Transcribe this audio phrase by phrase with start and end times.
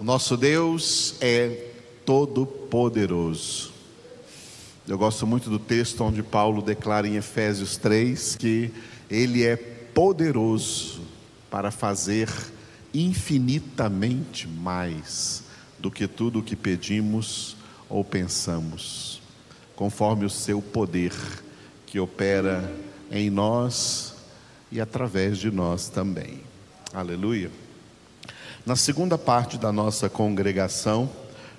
[0.00, 1.72] O nosso Deus é
[2.06, 3.70] todo-poderoso.
[4.88, 8.72] Eu gosto muito do texto onde Paulo declara em Efésios 3 que
[9.10, 11.02] ele é poderoso
[11.50, 12.30] para fazer
[12.94, 15.42] infinitamente mais
[15.78, 17.54] do que tudo o que pedimos
[17.86, 19.20] ou pensamos,
[19.76, 21.12] conforme o seu poder
[21.84, 22.74] que opera
[23.10, 24.14] em nós
[24.72, 26.40] e através de nós também.
[26.90, 27.50] Aleluia.
[28.66, 31.08] Na segunda parte da nossa congregação,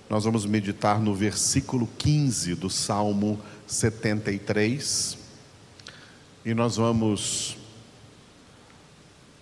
[0.08, 5.18] nós vamos meditar no versículo 15 do Salmo 73.
[6.46, 7.58] E nós vamos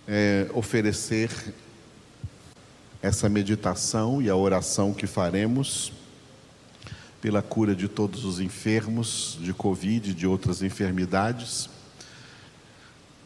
[0.08, 1.30] é, oferecer
[3.02, 5.92] essa meditação e a oração que faremos
[7.20, 11.68] pela cura de todos os enfermos de Covid e de outras enfermidades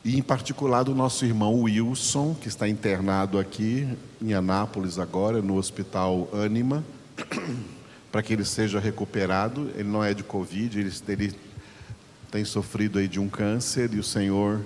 [0.04, 3.88] e em particular do nosso irmão Wilson, que está internado aqui
[4.20, 6.84] em Anápolis agora, no Hospital Anima,
[8.12, 9.70] para que ele seja recuperado.
[9.74, 11.34] Ele não é de Covid, ele, ele
[12.30, 14.60] tem sofrido aí de um câncer e o Senhor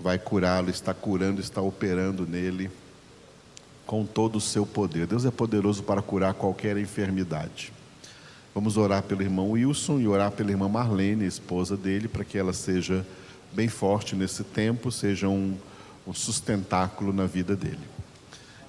[0.00, 2.70] vai curá-lo, está curando, está operando nele
[3.84, 5.06] com todo o seu poder.
[5.06, 7.70] Deus é poderoso para curar qualquer enfermidade.
[8.54, 12.54] Vamos orar pelo irmão Wilson e orar pela irmã Marlene, esposa dele, para que ela
[12.54, 13.04] seja
[13.54, 15.56] bem forte nesse tempo, seja um,
[16.06, 17.94] um sustentáculo na vida dele.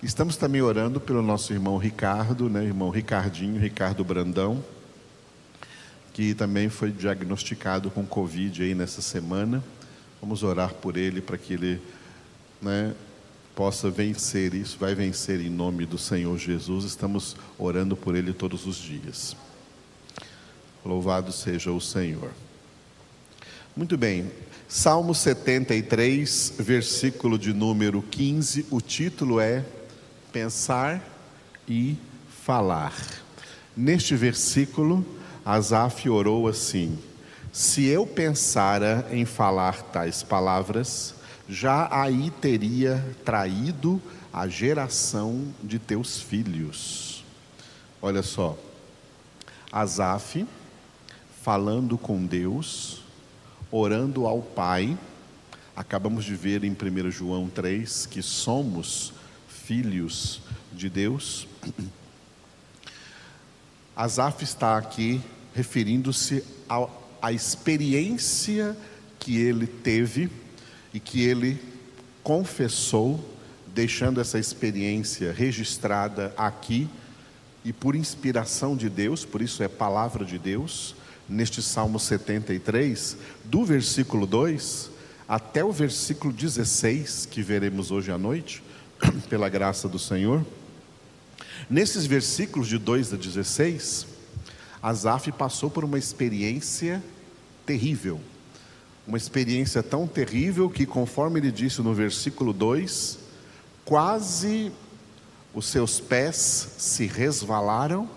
[0.04, 4.64] Estamos também orando pelo nosso irmão Ricardo, né, irmão Ricardinho, Ricardo Brandão,
[6.14, 9.64] que também foi diagnosticado com Covid aí nessa semana.
[10.22, 11.82] Vamos orar por ele para que ele
[12.62, 12.94] né,
[13.56, 16.86] possa vencer isso, vai vencer em nome do Senhor Jesus.
[16.86, 19.36] Estamos orando por ele todos os dias.
[20.86, 22.32] Louvado seja o Senhor.
[23.76, 24.32] Muito bem,
[24.68, 29.64] Salmo 73, versículo de número 15, o título é
[30.34, 31.04] Pensar
[31.68, 31.96] e
[32.44, 32.96] Falar.
[33.78, 35.06] Neste versículo,
[35.46, 36.98] Asaf orou assim:
[37.54, 41.14] Se eu pensara em falar tais palavras,
[41.48, 44.02] já aí teria traído
[44.34, 47.24] a geração de teus filhos.
[48.02, 48.58] Olha só,
[49.72, 50.44] Asaf
[51.44, 53.05] falando com Deus,
[53.72, 54.98] orando ao Pai.
[55.76, 59.14] Acabamos de ver em 1 João 3 que somos
[59.48, 61.48] filhos de Deus.
[63.96, 65.22] Asaf está aqui
[65.54, 66.44] referindo-se
[67.22, 68.76] à experiência
[69.20, 70.30] que ele teve
[70.94, 71.62] e que ele
[72.22, 73.24] confessou,
[73.68, 76.90] deixando essa experiência registrada aqui
[77.64, 80.96] e por inspiração de Deus, por isso é palavra de Deus
[81.28, 84.92] neste Salmo 73, do versículo 2
[85.28, 88.62] até o versículo 16, que veremos hoje à noite,
[89.28, 90.46] pela graça do Senhor.
[91.70, 94.06] Nesses versículos de 2 a 16,
[94.84, 97.04] Asaf passou por uma experiência
[97.66, 98.22] terrível.
[99.08, 103.18] Uma experiência tão terrível que, conforme ele disse no versículo 2,
[103.84, 104.72] quase
[105.56, 108.08] os seus pés se resvalaram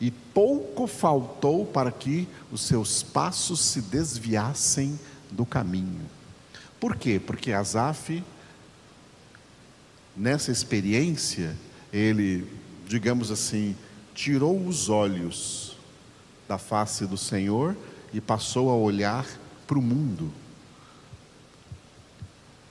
[0.00, 4.98] e pouco faltou para que os seus passos se desviassem
[5.30, 6.08] do caminho.
[6.80, 7.20] Por quê?
[7.24, 8.24] Porque Asaf,
[10.16, 11.54] nessa experiência,
[11.92, 12.50] ele,
[12.88, 13.76] digamos assim,
[14.14, 15.76] tirou os olhos
[16.48, 17.76] da face do Senhor
[18.12, 19.26] e passou a olhar
[19.66, 20.32] para o mundo.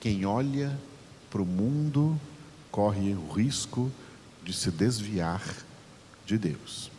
[0.00, 0.76] Quem olha
[1.30, 2.20] para o mundo
[2.70, 3.90] corre o risco
[4.42, 5.42] de se desviar
[6.26, 6.90] de Deus.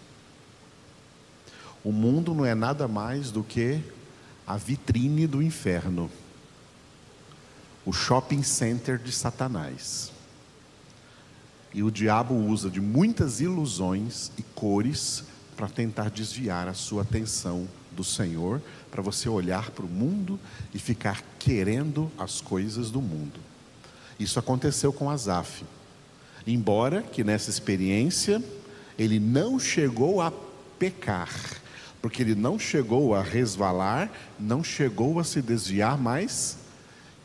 [1.83, 3.81] O mundo não é nada mais do que
[4.45, 6.09] a vitrine do inferno,
[7.85, 10.11] o shopping center de Satanás.
[11.73, 15.23] E o diabo usa de muitas ilusões e cores
[15.55, 20.39] para tentar desviar a sua atenção do Senhor, para você olhar para o mundo
[20.73, 23.39] e ficar querendo as coisas do mundo.
[24.19, 25.63] Isso aconteceu com Asaf.
[26.45, 28.43] Embora que nessa experiência
[28.97, 30.31] ele não chegou a
[30.77, 31.60] pecar,
[32.01, 36.57] porque ele não chegou a resvalar, não chegou a se desviar, mas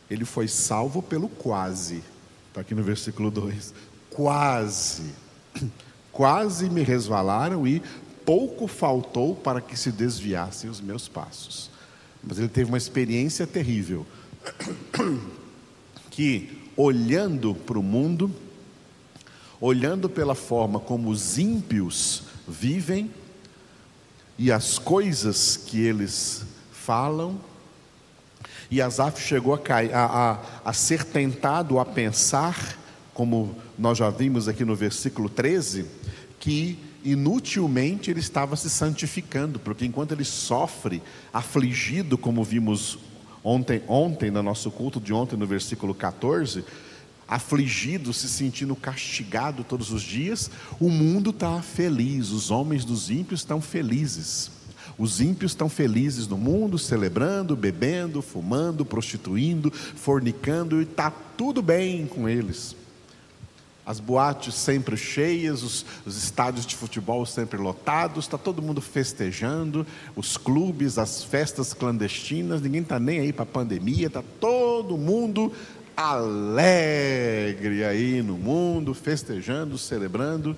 [0.09, 2.03] ele foi salvo pelo quase.
[2.49, 3.73] Está aqui no versículo 2.
[4.09, 5.13] Quase.
[6.11, 7.79] Quase me resvalaram e
[8.25, 11.69] pouco faltou para que se desviassem os meus passos.
[12.23, 14.05] Mas ele teve uma experiência terrível.
[16.09, 18.33] Que, olhando para o mundo,
[19.61, 23.11] olhando pela forma como os ímpios vivem,
[24.37, 27.39] e as coisas que eles falam.
[28.69, 32.77] E Asaf chegou a, cair, a, a, a ser tentado a pensar
[33.13, 35.85] como nós já vimos aqui no versículo 13,
[36.39, 41.01] que inutilmente ele estava se santificando, porque enquanto ele sofre,
[41.33, 42.99] afligido, como vimos
[43.43, 46.63] ontem, ontem no nosso culto de ontem, no versículo 14,
[47.27, 53.41] afligido, se sentindo castigado todos os dias, o mundo está feliz, os homens dos ímpios
[53.41, 54.51] estão felizes.
[54.97, 62.07] Os ímpios estão felizes no mundo, celebrando, bebendo, fumando, prostituindo, fornicando, e está tudo bem
[62.07, 62.75] com eles.
[63.85, 69.87] As boates sempre cheias, os, os estádios de futebol sempre lotados, está todo mundo festejando,
[70.13, 75.53] os clubes, as festas clandestinas, ninguém está nem aí para a pandemia, está todo mundo
[75.97, 80.55] alegre aí no mundo, festejando, celebrando.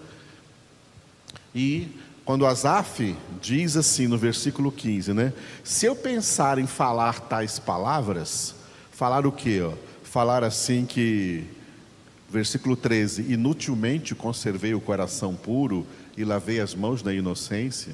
[1.56, 1.88] E
[2.25, 5.33] quando Asaf diz assim no versículo 15, né?
[5.63, 8.53] Se eu pensar em falar tais palavras,
[8.91, 9.62] falar o quê?
[9.62, 9.71] Ó?
[10.03, 11.45] Falar assim que,
[12.30, 15.88] versículo 13: Inutilmente conservei o coração puro
[16.18, 17.94] e lavei as mãos na inocência.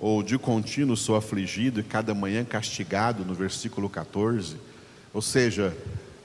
[0.00, 4.56] Ou de contínuo sou afligido e cada manhã castigado, no versículo 14.
[5.14, 5.74] Ou seja,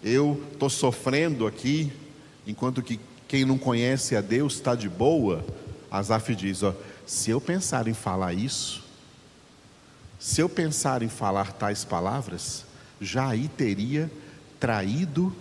[0.03, 1.91] eu estou sofrendo aqui,
[2.47, 5.45] enquanto que quem não conhece a Deus está de boa.
[5.91, 6.73] Asaf diz: ó,
[7.05, 8.83] se eu pensar em falar isso,
[10.19, 12.65] se eu pensar em falar tais palavras,
[12.99, 14.11] já aí teria
[14.59, 15.33] traído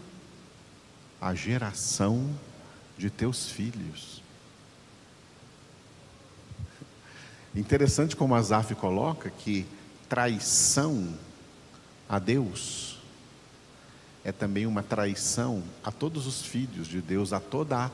[1.21, 2.29] a geração
[2.97, 4.23] de teus filhos.
[7.55, 9.67] Interessante como Asaf coloca que
[10.09, 11.09] traição
[12.09, 12.98] a Deus
[14.29, 17.91] é também uma traição a todos os filhos de Deus, a toda a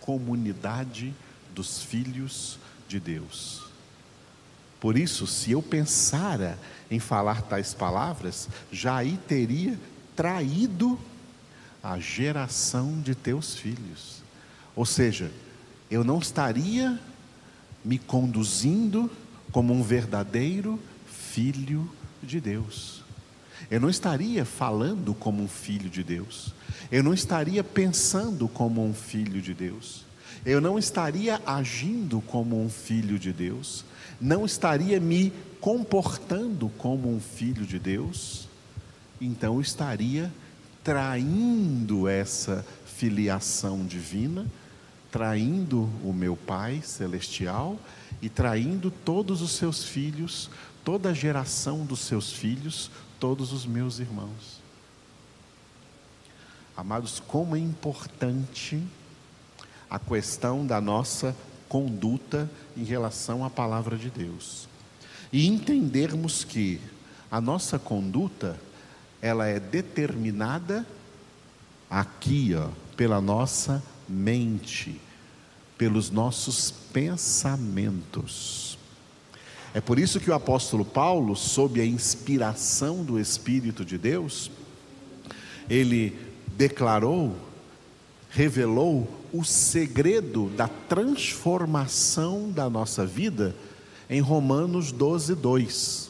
[0.00, 1.14] comunidade
[1.54, 2.58] dos filhos
[2.88, 3.62] de Deus.
[4.80, 6.58] Por isso, se eu pensara
[6.90, 9.78] em falar tais palavras, já aí teria
[10.16, 10.98] traído
[11.80, 14.20] a geração de teus filhos.
[14.74, 15.30] Ou seja,
[15.88, 16.98] eu não estaria
[17.84, 19.08] me conduzindo
[19.52, 20.76] como um verdadeiro
[21.06, 21.88] filho
[22.20, 23.04] de Deus.
[23.70, 26.54] Eu não estaria falando como um filho de Deus.
[26.90, 30.06] Eu não estaria pensando como um filho de Deus.
[30.44, 33.84] Eu não estaria agindo como um filho de Deus.
[34.20, 38.48] Não estaria me comportando como um filho de Deus.
[39.20, 40.32] Então eu estaria
[40.82, 44.46] traindo essa filiação divina,
[45.10, 47.78] traindo o meu Pai celestial
[48.22, 50.50] e traindo todos os seus filhos,
[50.84, 54.60] toda a geração dos seus filhos, todos os meus irmãos.
[56.76, 58.82] Amados, como é importante
[59.90, 61.34] a questão da nossa
[61.68, 64.68] conduta em relação à palavra de Deus.
[65.32, 66.80] E entendermos que
[67.30, 68.58] a nossa conduta,
[69.20, 70.86] ela é determinada
[71.90, 75.00] aqui, ó, pela nossa mente,
[75.76, 78.77] pelos nossos pensamentos.
[79.74, 84.50] É por isso que o apóstolo Paulo, sob a inspiração do Espírito de Deus,
[85.68, 86.16] ele
[86.56, 87.36] declarou,
[88.30, 93.54] revelou o segredo da transformação da nossa vida
[94.08, 96.08] em Romanos 12, 2.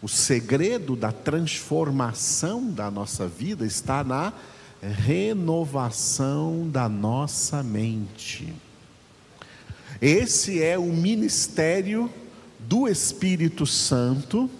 [0.00, 4.32] O segredo da transformação da nossa vida está na
[4.82, 8.52] renovação da nossa mente.
[10.00, 12.10] Esse é o ministério
[12.68, 14.50] do Espírito Santo,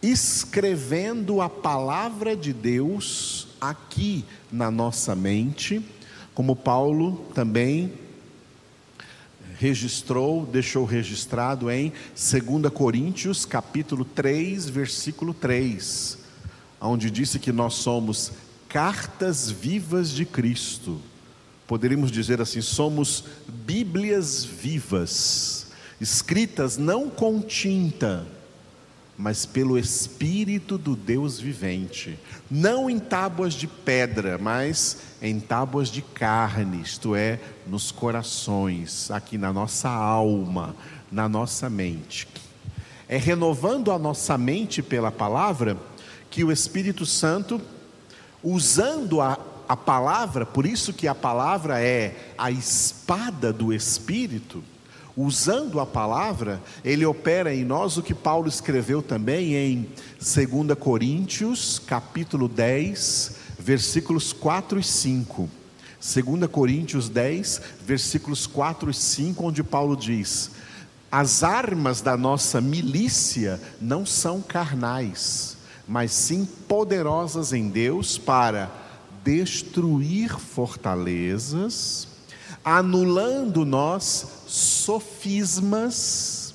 [0.00, 5.84] escrevendo a palavra de Deus aqui na nossa mente,
[6.34, 7.92] como Paulo também
[9.58, 16.18] registrou, deixou registrado em 2 Coríntios, capítulo 3, versículo 3,
[16.80, 18.32] onde disse que nós somos
[18.68, 21.00] cartas vivas de Cristo.
[21.66, 25.65] Poderíamos dizer assim, somos Bíblias vivas
[26.00, 28.26] escritas não com tinta,
[29.16, 32.18] mas pelo Espírito do Deus vivente,
[32.50, 39.38] não em tábuas de pedra, mas em tábuas de carne, isto é, nos corações, aqui
[39.38, 40.76] na nossa alma,
[41.10, 42.28] na nossa mente.
[43.08, 45.76] É renovando a nossa mente pela palavra
[46.28, 47.60] que o Espírito Santo,
[48.42, 54.62] usando a, a palavra, por isso que a palavra é a espada do Espírito,
[55.16, 61.78] usando a palavra, ele opera em nós o que Paulo escreveu também em 2 Coríntios,
[61.78, 65.48] capítulo 10, versículos 4 e 5.
[65.98, 70.50] 2 Coríntios 10, versículos 4 e 5, onde Paulo diz:
[71.10, 75.56] As armas da nossa milícia não são carnais,
[75.88, 78.70] mas sim poderosas em Deus para
[79.24, 82.06] destruir fortalezas,
[82.68, 86.52] anulando nós sofismas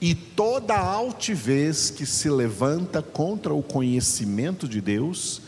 [0.00, 5.42] e toda altivez que se levanta contra o conhecimento de Deus,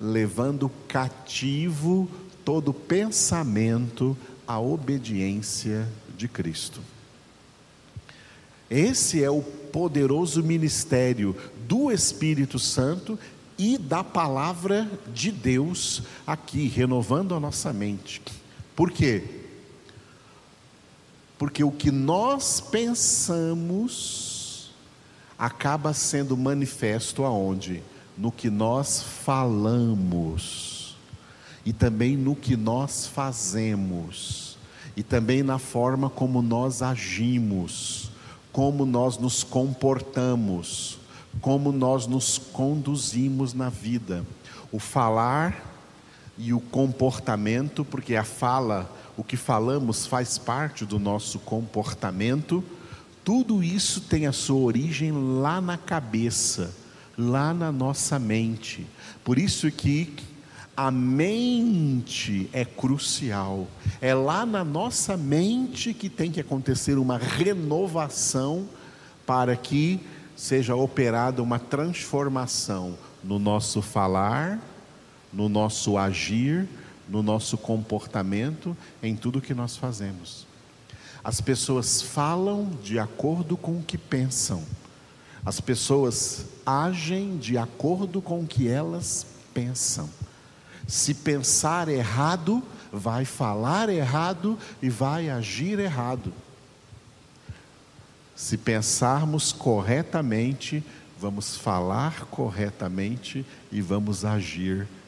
[0.00, 2.08] levando cativo
[2.44, 6.80] todo pensamento à obediência de Cristo.
[8.70, 11.34] Esse é o poderoso ministério
[11.66, 13.18] do Espírito Santo
[13.58, 18.22] e da palavra de Deus aqui, renovando a nossa mente.
[18.74, 19.22] Por quê?
[21.38, 24.32] Porque o que nós pensamos
[25.38, 27.82] acaba sendo manifesto aonde?
[28.16, 30.96] No que nós falamos,
[31.64, 34.56] e também no que nós fazemos,
[34.96, 38.10] e também na forma como nós agimos,
[38.52, 40.98] como nós nos comportamos,
[41.40, 44.24] como nós nos conduzimos na vida.
[44.70, 45.72] O falar
[46.38, 52.64] e o comportamento, porque a fala, o que falamos faz parte do nosso comportamento,
[53.24, 56.74] tudo isso tem a sua origem lá na cabeça,
[57.16, 58.86] lá na nossa mente.
[59.22, 60.12] Por isso que
[60.76, 63.68] a mente é crucial.
[64.00, 68.66] É lá na nossa mente que tem que acontecer uma renovação
[69.26, 70.00] para que
[70.34, 74.58] seja operada uma transformação no nosso falar,
[75.32, 76.68] no nosso agir,
[77.08, 80.46] no nosso comportamento, em tudo que nós fazemos.
[81.24, 84.64] As pessoas falam de acordo com o que pensam,
[85.44, 90.08] as pessoas agem de acordo com o que elas pensam.
[90.86, 92.62] Se pensar errado,
[92.92, 96.32] vai falar errado e vai agir errado.
[98.36, 100.82] Se pensarmos corretamente,
[101.20, 105.01] vamos falar corretamente e vamos agir corretamente.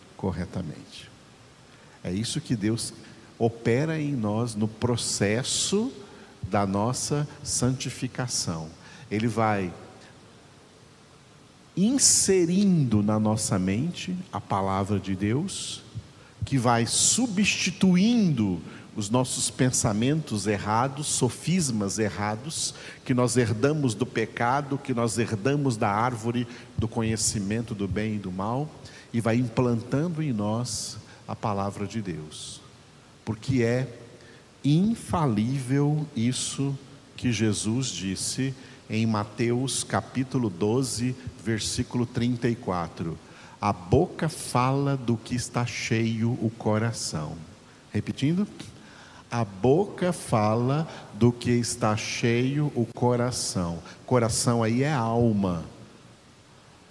[2.02, 2.93] É isso que Deus
[3.38, 5.93] opera em nós no processo
[6.43, 8.69] da nossa santificação.
[9.11, 9.73] Ele vai
[11.76, 15.83] inserindo na nossa mente a palavra de Deus,
[16.45, 18.61] que vai substituindo
[18.97, 22.75] os nossos pensamentos errados, sofismas errados,
[23.05, 26.47] que nós herdamos do pecado, que nós herdamos da árvore
[26.79, 28.71] do conhecimento do bem e do mal,
[29.13, 32.61] e vai implantando em nós a palavra de Deus,
[33.25, 33.89] porque é
[34.65, 36.77] infalível isso
[37.17, 38.55] que Jesus disse
[38.89, 43.19] em Mateus capítulo 12, versículo 34.
[43.61, 47.37] A boca fala do que está cheio o coração.
[47.93, 48.47] Repetindo
[49.35, 53.83] a boca fala do que está cheio o coração.
[54.07, 55.64] Coração aí é alma.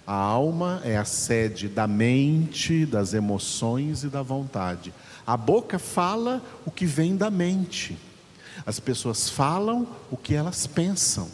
[0.06, 4.92] A alma é a sede da mente, das emoções e da vontade.
[5.26, 7.96] A boca fala o que vem da mente.
[8.66, 11.30] As pessoas falam o que elas pensam.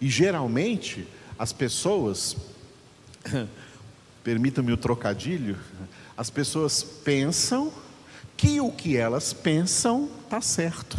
[0.00, 1.06] E geralmente
[1.38, 2.36] as pessoas,
[4.24, 5.56] permita-me o trocadilho,
[6.16, 7.72] as pessoas pensam
[8.38, 10.96] que o que elas pensam está certo.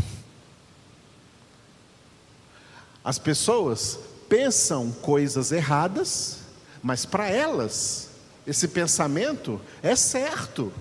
[3.02, 6.40] As pessoas pensam coisas erradas,
[6.84, 8.10] mas para elas
[8.46, 10.72] esse pensamento é certo.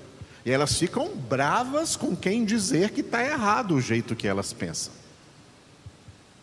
[0.44, 4.92] E elas ficam bravas com quem dizer que está errado o jeito que elas pensam.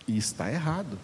[0.07, 0.97] E está errado.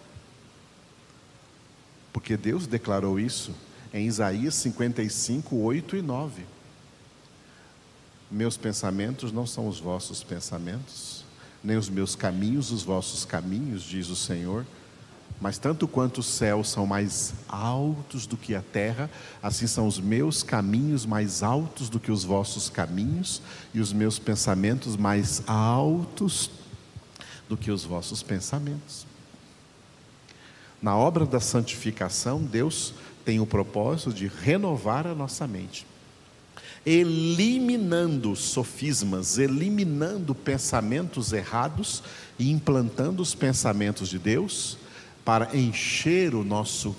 [2.12, 3.54] Porque Deus declarou isso
[3.92, 6.51] em Isaías 55, 8 e 9.
[8.32, 11.22] Meus pensamentos não são os vossos pensamentos,
[11.62, 14.64] nem os meus caminhos os vossos caminhos, diz o Senhor.
[15.38, 19.10] Mas tanto quanto os céus são mais altos do que a terra,
[19.42, 23.42] assim são os meus caminhos mais altos do que os vossos caminhos,
[23.74, 26.50] e os meus pensamentos mais altos
[27.50, 29.06] do que os vossos pensamentos.
[30.80, 32.94] Na obra da santificação, Deus
[33.26, 35.91] tem o propósito de renovar a nossa mente
[36.84, 42.02] eliminando sofismas, eliminando pensamentos errados
[42.38, 44.76] e implantando os pensamentos de Deus
[45.24, 46.94] para encher o nosso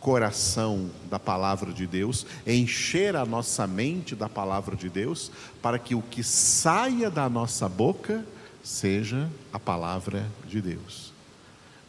[0.00, 5.30] coração da palavra de Deus, encher a nossa mente da palavra de Deus,
[5.60, 8.24] para que o que saia da nossa boca
[8.62, 11.17] seja a palavra de Deus.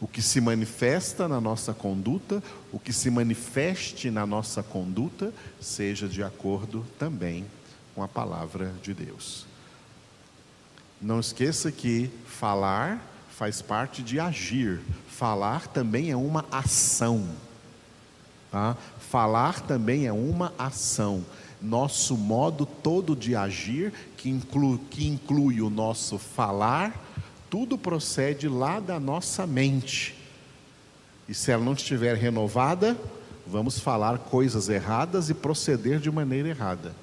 [0.00, 2.42] O que se manifesta na nossa conduta,
[2.72, 7.44] o que se manifeste na nossa conduta, seja de acordo também
[7.94, 9.46] com a palavra de Deus.
[11.00, 17.26] Não esqueça que falar faz parte de agir, falar também é uma ação.
[18.50, 18.76] Tá?
[18.98, 21.24] Falar também é uma ação.
[21.62, 26.98] nosso modo todo de agir, que inclui, que inclui o nosso falar,
[27.50, 30.14] tudo procede lá da nossa mente.
[31.28, 32.96] E se ela não estiver renovada,
[33.46, 36.94] vamos falar coisas erradas e proceder de maneira errada.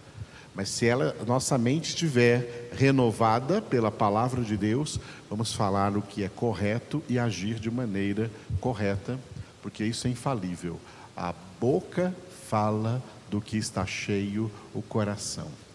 [0.56, 5.00] Mas se ela, nossa mente estiver renovada pela palavra de Deus,
[5.30, 9.20] vamos falar o que é correto e agir de maneira correta,
[9.62, 10.80] porque isso é infalível.
[11.16, 12.16] A boca
[12.50, 15.67] fala do que está cheio o coração.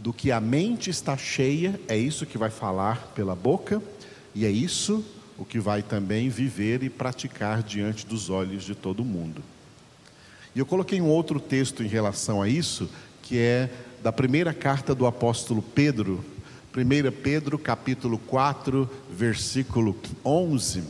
[0.00, 3.82] Do que a mente está cheia, é isso que vai falar pela boca,
[4.34, 5.04] e é isso
[5.36, 9.42] o que vai também viver e praticar diante dos olhos de todo mundo.
[10.54, 12.88] E eu coloquei um outro texto em relação a isso,
[13.22, 13.68] que é
[14.02, 16.24] da primeira carta do apóstolo Pedro,
[16.74, 20.82] 1 Pedro capítulo 4, versículo 11,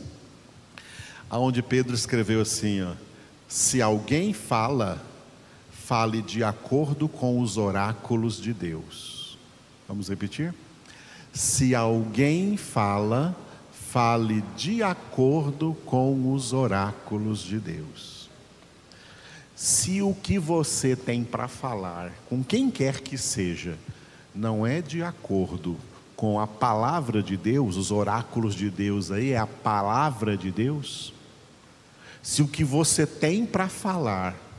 [1.29, 2.93] aonde Pedro escreveu assim, ó,
[3.45, 5.05] se alguém fala,
[5.85, 9.37] fale de acordo com os oráculos de Deus.
[9.87, 10.53] Vamos repetir?
[11.33, 13.35] Se alguém fala,
[13.71, 18.29] fale de acordo com os oráculos de Deus.
[19.55, 23.77] Se o que você tem para falar, com quem quer que seja,
[24.33, 25.77] não é de acordo
[26.15, 31.13] com a palavra de Deus, os oráculos de Deus aí é a palavra de Deus,
[32.21, 34.50] se o que você tem para falar,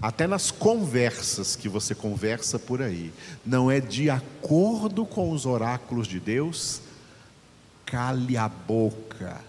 [0.00, 3.12] até nas conversas que você conversa por aí,
[3.44, 6.80] não é de acordo com os oráculos de Deus,
[7.84, 9.40] cale a boca.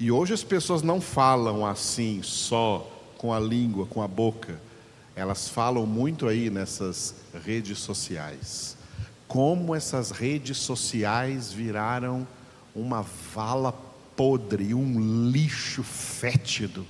[0.00, 4.60] E hoje as pessoas não falam assim só com a língua, com a boca.
[5.14, 8.76] Elas falam muito aí nessas redes sociais.
[9.28, 12.26] Como essas redes sociais viraram
[12.74, 13.02] uma
[13.34, 13.72] vala
[14.14, 16.86] podre, um lixo fétido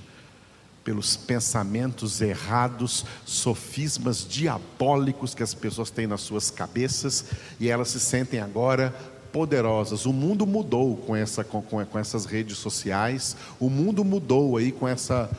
[0.87, 7.25] pelos pensamentos errados, sofismas diabólicos que as pessoas têm nas suas cabeças
[7.59, 8.95] e elas se sentem agora
[9.33, 10.05] poderosas.
[10.05, 14.87] O mundo mudou com, essa, com, com essas redes sociais, o mundo mudou aí com
[14.87, 15.29] essa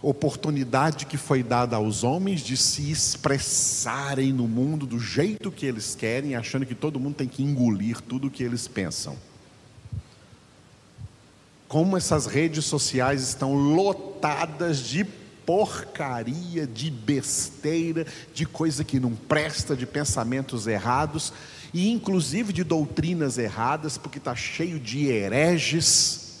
[0.00, 5.96] oportunidade que foi dada aos homens de se expressarem no mundo do jeito que eles
[5.96, 9.16] querem, achando que todo mundo tem que engolir tudo o que eles pensam
[11.70, 15.04] como essas redes sociais estão lotadas de
[15.46, 18.04] porcaria, de besteira,
[18.34, 21.32] de coisa que não presta, de pensamentos errados
[21.72, 26.40] e inclusive de doutrinas erradas, porque está cheio de hereges,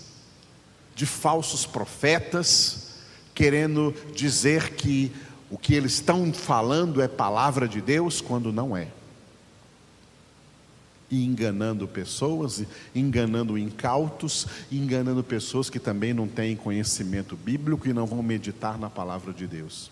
[0.96, 2.96] de falsos profetas,
[3.32, 5.12] querendo dizer que
[5.48, 8.88] o que eles estão falando é palavra de Deus, quando não é
[11.10, 18.06] e enganando pessoas, enganando incautos, enganando pessoas que também não têm conhecimento bíblico e não
[18.06, 19.90] vão meditar na palavra de Deus.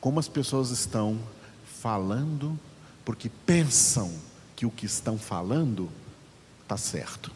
[0.00, 1.18] Como as pessoas estão
[1.80, 2.58] falando
[3.04, 4.12] porque pensam
[4.56, 5.90] que o que estão falando
[6.62, 7.30] está certo.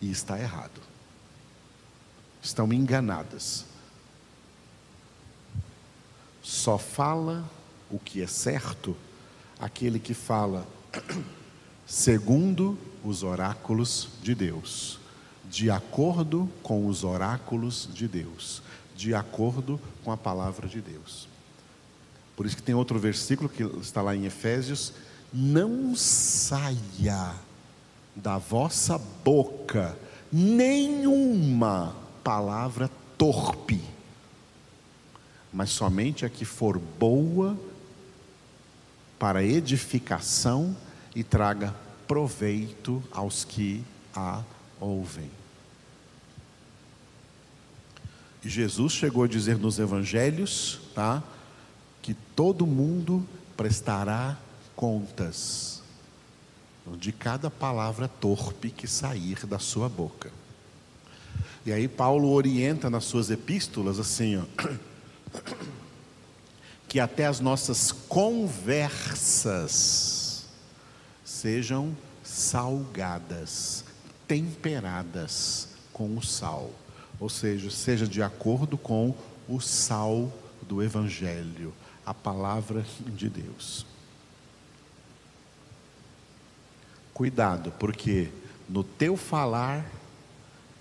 [0.00, 0.80] E está errado.
[2.42, 3.64] Estão enganadas.
[6.42, 7.48] Só fala
[7.88, 8.96] o que é certo
[9.62, 10.66] aquele que fala
[11.86, 14.98] segundo os oráculos de Deus,
[15.48, 18.60] de acordo com os oráculos de Deus,
[18.96, 21.28] de acordo com a palavra de Deus.
[22.34, 24.94] Por isso que tem outro versículo que está lá em Efésios:
[25.32, 27.32] não saia
[28.16, 29.96] da vossa boca
[30.32, 31.94] nenhuma
[32.24, 33.80] palavra torpe,
[35.52, 37.56] mas somente a que for boa
[39.22, 40.76] para edificação
[41.14, 41.72] e traga
[42.08, 44.42] proveito aos que a
[44.80, 45.30] ouvem.
[48.44, 51.22] E Jesus chegou a dizer nos evangelhos, tá?
[52.02, 53.24] Que todo mundo
[53.56, 54.36] prestará
[54.74, 55.84] contas
[56.98, 60.32] de cada palavra torpe que sair da sua boca.
[61.64, 64.42] E aí Paulo orienta nas suas epístolas assim, ó,
[66.92, 68.44] que até as nossas conversas
[71.24, 73.82] sejam salgadas,
[74.28, 76.70] temperadas com o sal,
[77.18, 79.14] ou seja, seja de acordo com
[79.48, 80.30] o sal
[80.68, 81.72] do Evangelho,
[82.04, 83.86] a palavra de Deus.
[87.14, 88.28] Cuidado, porque
[88.68, 89.90] no teu falar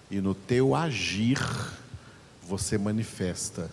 [0.09, 1.39] e no teu agir,
[2.43, 3.71] você manifesta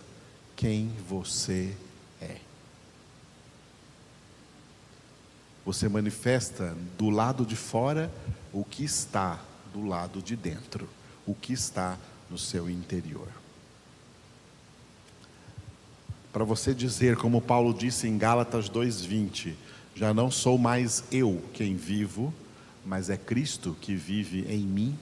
[0.55, 1.88] quem você é
[2.21, 2.37] é.
[5.65, 8.11] Você manifesta do lado de fora
[8.51, 9.39] o que está
[9.73, 10.89] do lado de dentro,
[11.25, 11.97] o que está
[12.29, 13.27] no seu interior.
[16.31, 19.55] Para você dizer, como Paulo disse em Gálatas 2:20,
[19.95, 22.33] já não sou mais eu quem vivo,
[22.85, 24.97] mas é Cristo que vive em mim.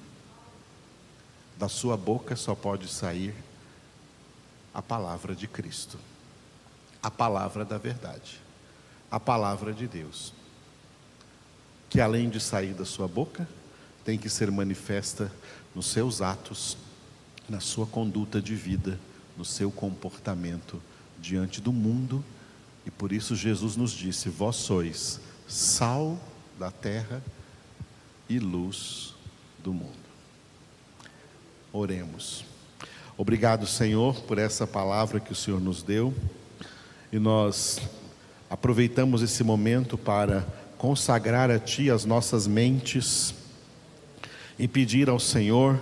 [1.58, 3.34] Da sua boca só pode sair
[4.74, 5.98] a palavra de Cristo,
[7.08, 8.38] a palavra da verdade,
[9.10, 10.34] a palavra de Deus,
[11.90, 13.48] que além de sair da sua boca,
[14.04, 15.32] tem que ser manifesta
[15.74, 16.78] nos seus atos,
[17.48, 19.00] na sua conduta de vida,
[19.38, 20.82] no seu comportamento
[21.18, 22.22] diante do mundo,
[22.86, 26.20] e por isso Jesus nos disse: Vós sois sal
[26.60, 27.24] da terra
[28.28, 29.16] e luz
[29.64, 29.96] do mundo.
[31.72, 32.44] Oremos.
[33.18, 36.14] Obrigado, Senhor, por essa palavra que o Senhor nos deu,
[37.12, 37.80] e nós
[38.50, 40.46] aproveitamos esse momento para
[40.78, 43.34] consagrar a Ti as nossas mentes
[44.60, 45.80] e pedir ao Senhor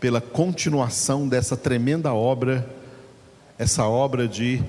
[0.00, 2.68] pela continuação dessa tremenda obra
[3.62, 4.60] essa obra de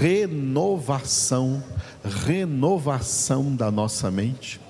[0.00, 1.62] renovação,
[2.26, 4.60] renovação da nossa mente.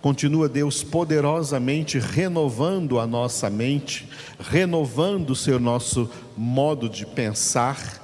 [0.00, 8.02] Continua Deus poderosamente renovando a nossa mente, renovando o seu nosso modo de pensar,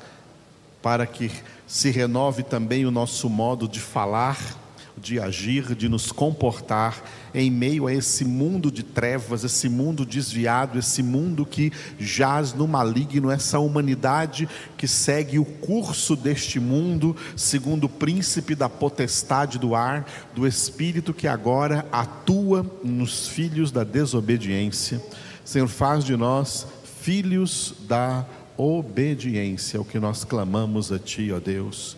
[0.83, 1.31] para que
[1.71, 4.59] se renove também o nosso modo de falar,
[4.99, 7.01] de agir, de nos comportar
[7.33, 12.67] em meio a esse mundo de trevas, esse mundo desviado, esse mundo que jaz no
[12.67, 19.73] maligno, essa humanidade que segue o curso deste mundo, segundo o príncipe da potestade do
[19.77, 20.05] ar,
[20.35, 25.01] do espírito que agora atua nos filhos da desobediência.
[25.45, 26.67] Senhor, faz de nós
[27.01, 28.27] filhos da
[28.61, 31.97] obediência, é o que nós clamamos a Ti, ó Deus.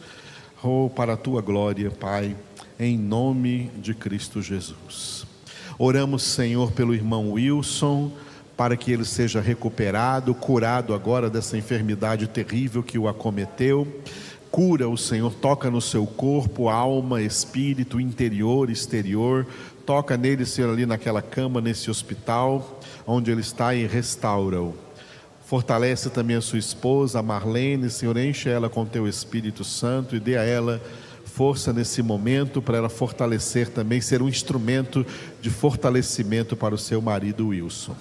[0.62, 2.37] Oh, para a tua glória, Pai
[2.79, 5.25] em nome de Cristo Jesus.
[5.79, 8.11] Oramos, Senhor, pelo irmão Wilson,
[8.57, 13.87] para que ele seja recuperado, curado agora dessa enfermidade terrível que o acometeu.
[14.51, 19.46] Cura o Senhor, toca no seu corpo, alma, espírito, interior, exterior.
[19.87, 24.75] Toca nele, Senhor, ali naquela cama, nesse hospital, onde ele está e restaura-o.
[25.52, 30.18] Fortalece também a sua esposa, a Marlene, Senhor, enche ela com teu Espírito Santo e
[30.18, 30.80] dê a ela
[31.26, 35.04] força nesse momento para ela fortalecer também, ser um instrumento
[35.42, 37.94] de fortalecimento para o seu marido Wilson.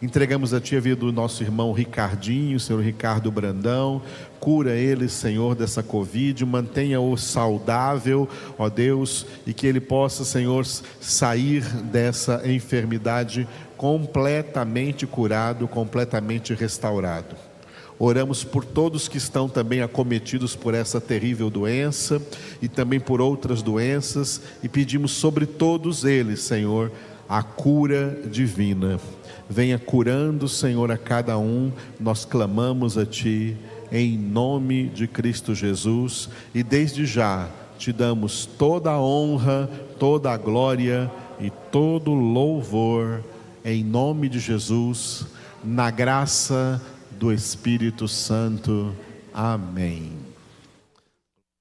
[0.00, 4.00] Entregamos a Ti a vida do nosso irmão Ricardinho, Senhor Ricardo Brandão.
[4.38, 6.44] Cura ele, Senhor, dessa Covid.
[6.44, 16.52] Mantenha-o saudável, ó Deus, e que ele possa, Senhor, sair dessa enfermidade completamente curado, completamente
[16.52, 17.36] restaurado.
[17.96, 22.20] Oramos por todos que estão também acometidos por essa terrível doença
[22.60, 26.92] e também por outras doenças e pedimos sobre todos eles, Senhor,
[27.28, 29.00] a cura divina.
[29.48, 31.72] Venha curando, Senhor, a cada um.
[31.98, 33.56] Nós clamamos a Ti
[33.90, 40.36] em nome de Cristo Jesus e desde já te damos toda a honra, toda a
[40.36, 41.10] glória
[41.40, 43.22] e todo o louvor
[43.74, 45.26] em nome de Jesus,
[45.62, 46.80] na graça
[47.18, 48.94] do Espírito Santo.
[49.32, 50.17] Amém.